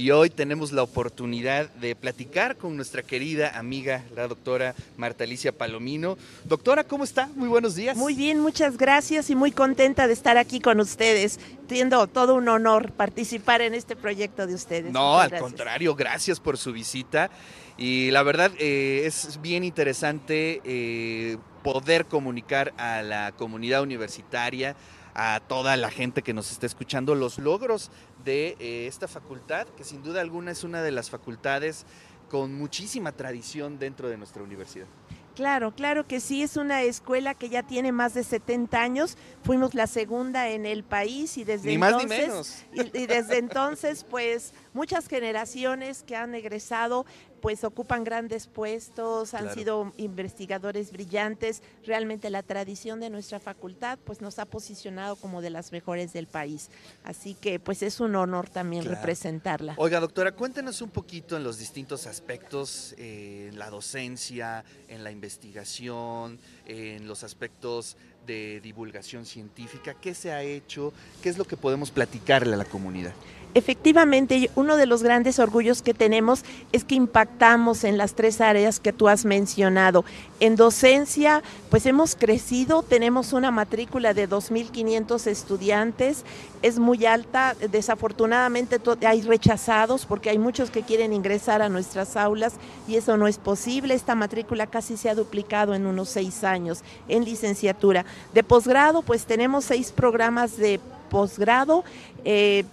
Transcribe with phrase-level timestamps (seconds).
[0.00, 5.52] Y hoy tenemos la oportunidad de platicar con nuestra querida amiga, la doctora Marta Alicia
[5.52, 6.16] Palomino.
[6.44, 7.28] Doctora, ¿cómo está?
[7.36, 7.98] Muy buenos días.
[7.98, 11.38] Muy bien, muchas gracias y muy contenta de estar aquí con ustedes.
[11.68, 14.90] Siendo todo un honor participar en este proyecto de ustedes.
[14.90, 15.50] No, Muchas al gracias.
[15.50, 17.30] contrario, gracias por su visita.
[17.76, 24.76] Y la verdad eh, es bien interesante eh, poder comunicar a la comunidad universitaria,
[25.14, 27.90] a toda la gente que nos está escuchando, los logros
[28.24, 31.86] de eh, esta facultad, que sin duda alguna es una de las facultades
[32.28, 34.86] con muchísima tradición dentro de nuestra universidad.
[35.34, 39.16] Claro, claro que sí, es una escuela que ya tiene más de 70 años.
[39.42, 42.64] Fuimos la segunda en el país y desde Ni más ni entonces menos.
[42.94, 47.06] Y, y desde entonces, pues muchas generaciones que han egresado,
[47.40, 49.58] pues ocupan grandes puestos, han Claro.
[49.58, 51.62] sido investigadores brillantes.
[51.86, 56.26] Realmente la tradición de nuestra facultad, pues nos ha posicionado como de las mejores del
[56.26, 56.70] país.
[57.04, 58.96] Así que, pues es un honor también Claro.
[58.98, 59.74] representarla.
[59.78, 65.10] Oiga, doctora, cuéntenos un poquito en los distintos aspectos, eh, en la docencia, en la
[65.10, 71.56] investigación, en los aspectos de divulgación científica, qué se ha hecho, qué es lo que
[71.56, 73.12] podemos platicarle a la comunidad.
[73.52, 78.78] Efectivamente, uno de los grandes orgullos que tenemos es que impactamos en las tres áreas
[78.78, 80.04] que tú has mencionado.
[80.38, 86.24] En docencia, pues hemos crecido, tenemos una matrícula de 2.500 estudiantes,
[86.62, 92.54] es muy alta, desafortunadamente hay rechazados porque hay muchos que quieren ingresar a nuestras aulas
[92.86, 93.94] y eso no es posible.
[93.94, 98.04] Esta matrícula casi se ha duplicado en unos seis años en licenciatura.
[98.34, 100.80] De posgrado, pues tenemos seis programas de
[101.10, 101.84] posgrado.
[102.24, 102.64] eh,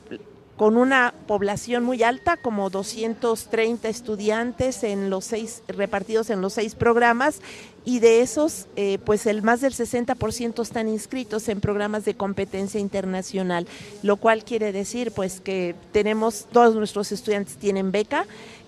[0.57, 6.73] con una población muy alta, como 230 estudiantes en los seis, repartidos en los seis
[6.73, 7.41] programas,
[7.85, 12.81] y de esos, eh, pues el más del 60% están inscritos en programas de competencia
[12.81, 13.65] internacional,
[14.03, 18.25] lo cual quiere decir pues que tenemos, todos nuestros estudiantes tienen beca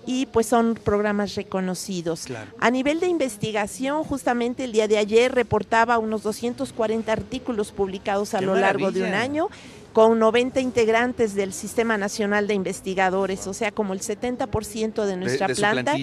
[0.09, 2.24] y pues son programas reconocidos.
[2.25, 2.50] Claro.
[2.59, 8.40] A nivel de investigación, justamente el día de ayer reportaba unos 240 artículos publicados a
[8.40, 9.50] ¡Qué lo largo de un año
[9.94, 15.48] con 90 integrantes del Sistema Nacional de Investigadores, o sea, como el 70% de nuestra
[15.48, 15.96] de planta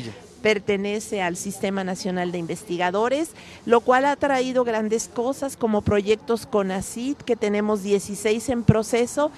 [0.42, 3.30] pertenece al Sistema Nacional de Investigadores,
[3.64, 9.32] lo cual ha traído grandes cosas como proyectos con ACID, que tenemos 16 en proceso,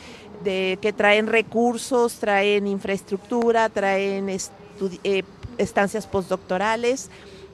[0.44, 5.22] de, que traen recursos, traen infraestructura, traen eh,
[5.56, 7.10] estancias postdoctorales.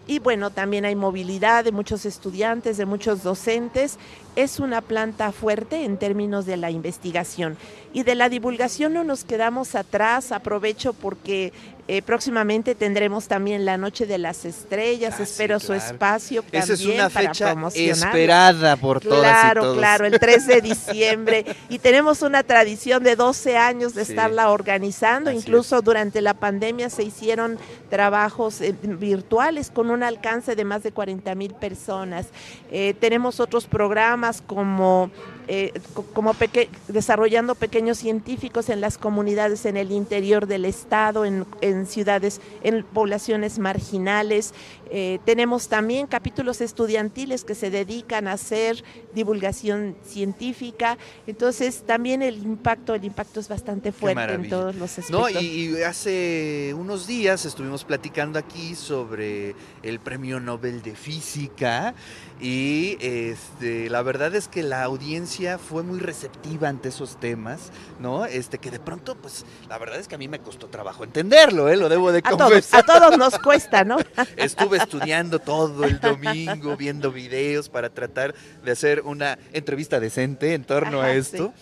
[0.06, 3.98] Y bueno, también hay movilidad de muchos estudiantes, de muchos docentes.
[4.36, 7.56] Es una planta fuerte en términos de la investigación.
[7.94, 10.30] Y de la divulgación no nos quedamos atrás.
[10.30, 11.54] Aprovecho porque
[11.86, 15.14] eh, próximamente tendremos también la Noche de las Estrellas.
[15.14, 15.84] Ah, sí, Espero su claro.
[15.84, 17.52] espacio también Esa es una para fecha
[17.90, 19.78] esperada por todas y Claro, todos.
[19.78, 21.44] claro, el 3 de diciembre.
[21.68, 24.12] Y tenemos una tradición de 12 años de Sí.
[24.12, 25.30] estarla organizando.
[25.30, 27.58] Así Incluso durante la pandemia se hicieron
[27.90, 32.26] trabajos eh, virtuales con un alcance de más de 40 mil personas.
[32.70, 35.10] Eh, tenemos otros programas como,
[35.48, 41.24] eh, co- como peque- desarrollando pequeños científicos en las comunidades en el interior del estado,
[41.24, 44.54] en, en ciudades, en poblaciones marginales.
[44.90, 50.98] Eh, tenemos también capítulos estudiantiles que se dedican a hacer divulgación científica.
[51.26, 55.10] Entonces, también el impacto, el impacto es bastante fuerte en todos los aspectos.
[55.10, 61.94] No, y, y hace unos días estuvimos platicando aquí sobre el Premio Nobel de Física
[62.40, 67.70] y este, la verdad es que la audiencia fue muy receptiva ante esos temas,
[68.00, 68.26] ¿no?
[68.26, 71.63] Este que de pronto, pues, la verdad es que a mí me costó trabajo entenderlo,
[71.68, 71.76] ¿eh?
[71.76, 72.80] Lo debo de a todos, confesar.
[72.80, 73.96] a todos nos cuesta, ¿no?
[74.36, 80.64] Estuve estudiando todo el domingo, viendo videos para tratar de hacer una entrevista decente en
[80.64, 81.52] torno a esto.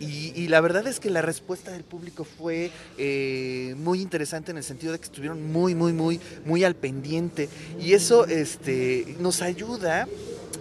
[0.00, 4.58] Y, y la verdad es que la respuesta del público fue eh, muy interesante en
[4.58, 7.48] el sentido de que estuvieron muy, muy, muy, muy al pendiente.
[7.80, 10.06] Y eso este, nos ayuda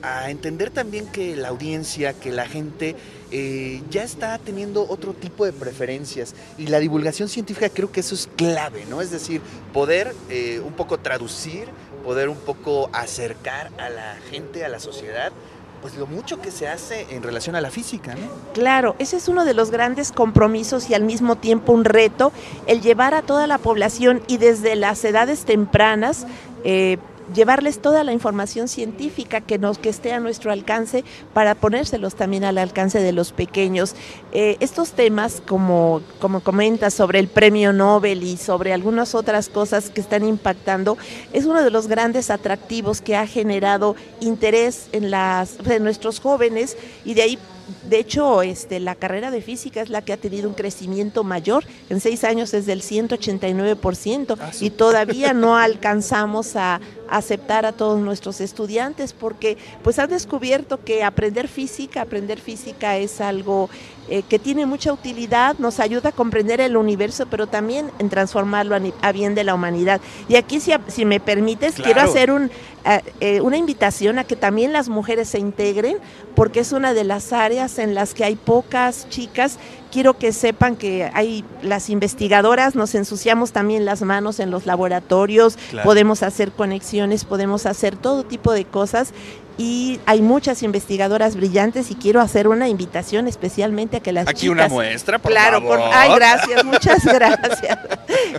[0.02, 2.96] a entender también que la audiencia, que la gente
[3.32, 6.36] eh, ya está teniendo otro tipo de preferencias.
[6.58, 9.02] Y la divulgación científica creo que eso es clave, ¿no?
[9.02, 9.42] Es decir,
[9.74, 11.68] poder eh, un poco traducir,
[12.04, 15.32] poder un poco acercar a la gente, a la sociedad,
[15.82, 18.28] pues lo mucho que se hace en relación a la física, ¿no?
[18.54, 22.32] Claro, ese es uno de los grandes compromisos y al mismo tiempo un reto,
[22.66, 26.26] el llevar a toda la población y desde las edades tempranas,
[26.64, 26.98] eh,
[27.34, 31.04] llevarles toda la información científica que, nos, que esté a nuestro alcance
[31.34, 33.96] para ponérselos también al alcance de los pequeños.
[34.32, 39.90] Eh, estos temas, como, como comentas, sobre el premio Nobel y sobre algunas otras cosas
[39.90, 40.98] que están impactando,
[41.34, 46.78] es uno de los grandes atractivos que ha generado interés en, las, en nuestros jóvenes
[47.06, 47.40] y de ahí
[47.84, 51.66] de hecho, este, la carrera de física es la que ha tenido un crecimiento mayor.
[51.90, 56.80] En seis años es del 189% ah, y todavía no alcanzamos a
[57.10, 63.22] aceptar a todos nuestros estudiantes porque pues han descubierto que aprender física, aprender física es
[63.22, 63.70] algo
[64.10, 68.78] eh, que tiene mucha utilidad, nos ayuda a comprender el universo, pero también en transformarlo
[69.02, 70.00] a, bien de la humanidad.
[70.30, 72.50] Y aquí, si, si me permites, quiero hacer un,
[73.20, 75.98] eh, una invitación a que también las mujeres se integren,
[76.38, 79.58] porque es una de las áreas en las que hay pocas chicas.
[79.92, 85.58] Quiero que sepan que hay las investigadoras, nos ensuciamos también las manos en los laboratorios,
[85.84, 89.14] podemos hacer conexiones, podemos hacer todo tipo de cosas
[89.58, 94.50] y hay muchas investigadoras brillantes y quiero hacer una invitación especialmente a que las aquí
[94.50, 95.80] una muestra por claro favor.
[95.92, 97.80] ay gracias muchas gracias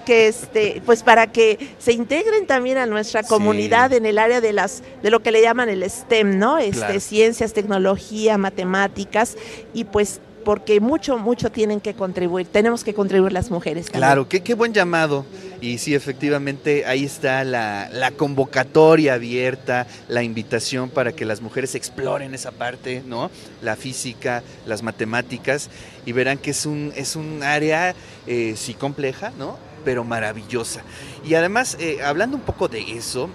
[0.04, 4.52] que este pues para que se integren también a nuestra comunidad en el área de
[4.52, 9.36] las de lo que le llaman el STEM no este ciencias tecnología matemáticas
[9.74, 13.84] y pues porque mucho, mucho tienen que contribuir, tenemos que contribuir las mujeres.
[13.84, 14.00] También.
[14.00, 15.26] Claro, qué, qué buen llamado.
[15.60, 21.74] Y sí, efectivamente, ahí está la, la, convocatoria abierta, la invitación para que las mujeres
[21.74, 23.28] exploren esa parte, ¿no?
[23.60, 25.68] La física, las matemáticas,
[26.06, 27.96] y verán que es un, es un área,
[28.28, 29.58] eh, sí compleja, ¿no?
[29.84, 30.82] Pero maravillosa.
[31.24, 33.28] Y además, eh, hablando un poco de eso,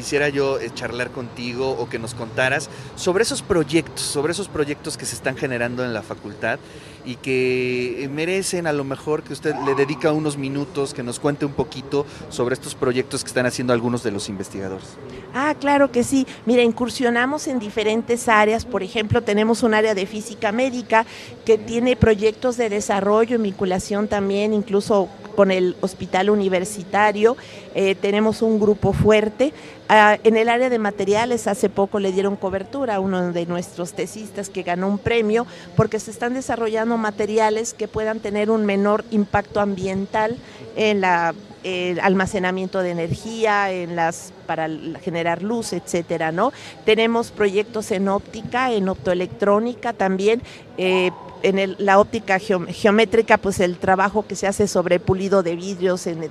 [0.00, 4.96] quisiera yo eh, charlar contigo o que nos contaras sobre esos proyectos, sobre esos proyectos
[4.96, 6.58] que se están generando en la facultad
[7.04, 11.44] y que merecen a lo mejor que usted le dedica unos minutos, que nos cuente
[11.44, 14.86] un poquito sobre estos proyectos que están haciendo algunos de los investigadores.
[15.34, 16.26] Ah, claro que sí.
[16.46, 18.64] Mira, incursionamos en diferentes áreas.
[18.64, 21.06] Por ejemplo, tenemos un área de física médica
[21.44, 25.08] que tiene proyectos de desarrollo y vinculación también, incluso
[25.40, 27.34] con el hospital universitario.
[27.74, 29.54] Eh, tenemos un grupo fuerte.
[29.88, 33.94] Ah, en el área de materiales, hace poco le dieron cobertura a uno de nuestros
[33.94, 35.46] tesistas que ganó un premio
[35.76, 40.36] porque se están desarrollando materiales que puedan tener un menor impacto ambiental
[40.76, 44.66] en la el almacenamiento de energía, en las para
[45.02, 46.52] generar luz, etcétera, ¿no?
[46.86, 50.40] Tenemos proyectos en óptica, en optoelectrónica también,
[50.78, 51.10] eh,
[51.42, 56.30] en la óptica geométrica, pues el trabajo que se hace sobre pulido de vidrios, en,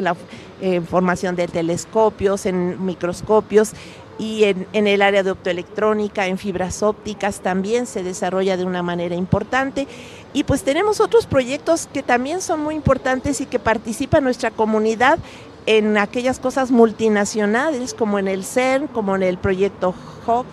[0.00, 0.16] la
[0.88, 3.72] formación de telescopios, en microscopios
[4.18, 8.82] y en, en, el área de optoelectrónica, en fibras ópticas también se desarrolla de una
[8.82, 9.88] manera importante.
[10.32, 15.18] Y pues tenemos otros proyectos que también son muy importantes y que participa nuestra comunidad
[15.66, 19.94] en aquellas cosas multinacionales, como en el CERN, como en el proyecto
[20.26, 20.46] HOC,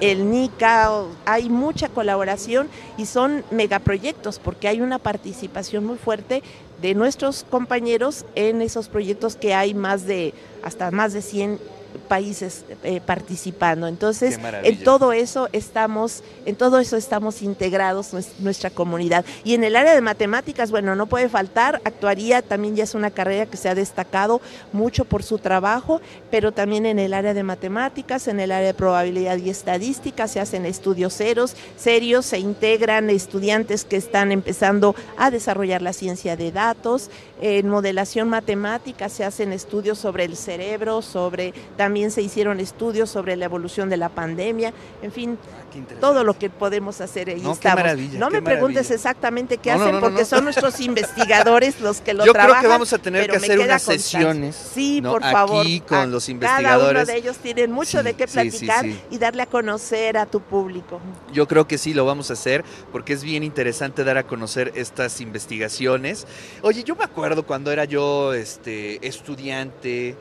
[0.00, 6.42] el NICA, hay mucha colaboración y son megaproyectos porque hay una participación muy fuerte
[6.80, 11.58] de nuestros compañeros en esos proyectos que hay más de, hasta más de 100
[11.98, 13.86] países eh, participando.
[13.86, 19.24] Entonces, en todo eso estamos, en todo eso estamos integrados nuestra comunidad.
[19.44, 23.10] Y en el área de matemáticas, bueno, no puede faltar, actuaría también ya es una
[23.10, 24.40] carrera que se ha destacado
[24.72, 26.00] mucho por su trabajo,
[26.30, 30.40] pero también en el área de matemáticas, en el área de probabilidad y estadística se
[30.40, 36.52] hacen estudios ceros, serios, se integran estudiantes que están empezando a desarrollar la ciencia de
[36.52, 37.10] datos,
[37.40, 43.36] en modelación matemática se hacen estudios sobre el cerebro, sobre también se hicieron estudios sobre
[43.36, 45.66] la evolución de la pandemia, en fin, ah,
[46.00, 47.84] todo lo que podemos hacer ahí no, estamos.
[48.14, 52.46] no me preguntes exactamente qué hacen porque son nuestros investigadores los que lo trabajan.
[52.46, 54.70] Yo creo que vamos a tener que hacer unas sesiones.
[54.74, 55.60] Sí, por favor.
[55.60, 56.78] Aquí con los investigadores.
[56.78, 60.40] Cada uno de ellos tienen mucho de qué platicar y darle a conocer a tu
[60.40, 61.00] público.
[61.32, 64.72] Yo creo que sí lo vamos a hacer porque es bien interesante dar a conocer
[64.74, 66.26] estas investigaciones.
[66.62, 70.16] Oye, yo me acuerdo cuando era yo este estudiante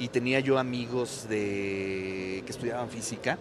[0.00, 3.38] y tenía yo amigos de que estudiaban física,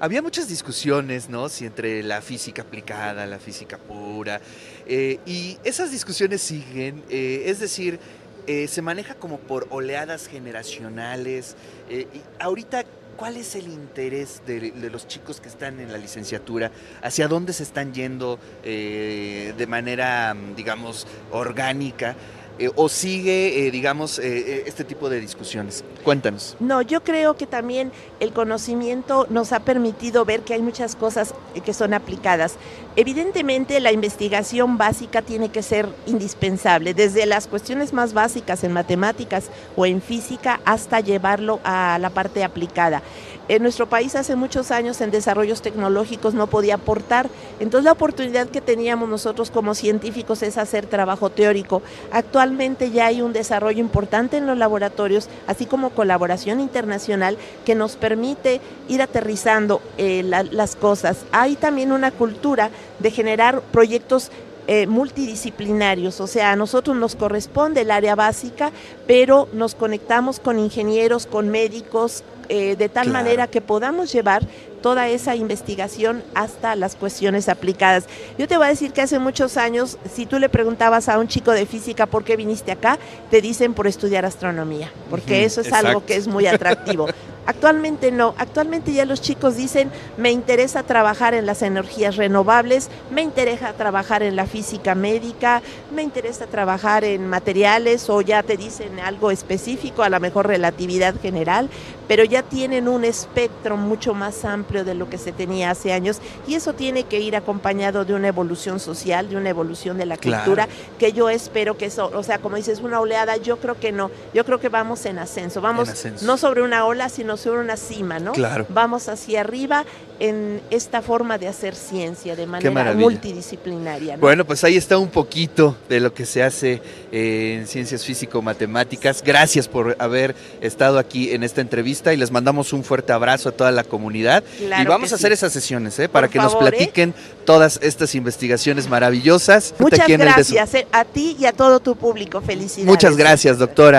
[0.00, 1.50] había muchas discusiones, ¿no?
[1.50, 4.40] Si entre la física aplicada, la física pura,
[4.86, 8.00] eh, y esas discusiones siguen, eh, es decir,
[8.46, 11.54] eh, se maneja como por oleadas generacionales.
[11.90, 12.06] y
[12.38, 12.84] ahorita,
[13.16, 16.72] ¿cuál es el interés de, de, los chicos que están en la licenciatura?
[17.02, 22.16] ¿Hacia dónde se están yendo de manera, digamos, orgánica?
[22.60, 25.82] Eh, o sigue, eh, digamos, eh, este tipo de discusiones?
[26.04, 26.58] Cuéntanos.
[26.60, 27.90] No, yo creo que también
[28.20, 32.56] el conocimiento nos ha permitido ver que hay muchas cosas que son aplicadas.
[32.96, 39.46] Evidentemente la investigación básica tiene que ser indispensable, desde las cuestiones más básicas en matemáticas
[39.74, 43.02] o en física hasta llevarlo a la parte aplicada.
[43.50, 47.28] En nuestro país hace muchos años en desarrollos tecnológicos no podía aportar,
[47.58, 51.82] entonces la oportunidad que teníamos nosotros como científicos es hacer trabajo teórico.
[52.12, 57.96] Actualmente ya hay un desarrollo importante en los laboratorios, así como colaboración internacional que nos
[57.96, 61.24] permite ir aterrizando eh, la, las cosas.
[61.32, 64.30] Hay también una cultura de generar proyectos
[64.68, 68.70] eh, multidisciplinarios, o sea, a nosotros nos corresponde el área básica,
[69.08, 73.24] pero nos conectamos con ingenieros, con médicos, eh, de tal Claro.
[73.24, 74.42] manera que podamos llevar
[74.82, 78.06] toda esa investigación hasta las cuestiones aplicadas.
[78.38, 81.28] Yo te voy a decir que hace muchos años, si tú le preguntabas a un
[81.28, 82.98] chico de física por qué viniste acá,
[83.30, 87.06] te dicen por estudiar astronomía, porque eso es algo que es muy atractivo.
[87.46, 93.22] Actualmente no, actualmente ya los chicos dicen, me interesa trabajar en las energías renovables, me
[93.22, 95.60] interesa trabajar en la física médica,
[95.92, 101.14] me interesa trabajar en materiales o ya te dicen algo específico, a lo mejor relatividad
[101.20, 101.68] general,
[102.10, 106.18] pero ya tienen un espectro mucho más amplio de lo que se tenía hace años
[106.44, 110.16] y eso tiene que ir acompañado de una evolución social, de una evolución de la
[110.16, 110.42] Claro.
[110.42, 113.92] cultura, que yo espero que eso, o sea, como dices, una oleada, yo creo que
[113.92, 116.26] no, yo creo que vamos en ascenso, vamos En ascenso.
[116.26, 118.32] no sobre una ola, sino sobre una cima, ¿no?
[118.32, 118.66] Claro.
[118.70, 119.84] Vamos hacia arriba
[120.18, 124.16] en esta forma de hacer ciencia de manera multidisciplinaria.
[124.16, 124.20] ¿no?
[124.20, 129.22] Bueno, pues ahí está un poquito de lo que se hace eh, en ciencias físico-matemáticas.
[129.24, 133.52] Gracias por haber estado aquí en esta entrevista y les mandamos un fuerte abrazo a
[133.52, 134.42] toda la comunidad.
[134.58, 135.34] Claro y vamos a hacer sí.
[135.34, 136.08] esas sesiones ¿eh?
[136.08, 136.58] para Por que nos ¿eh?
[136.58, 137.14] platiquen
[137.44, 139.74] todas estas investigaciones maravillosas.
[139.78, 142.40] Muchas gracias eh, a ti y a todo tu público.
[142.40, 142.86] Felicidades.
[142.86, 143.98] Muchas gracias, doctora.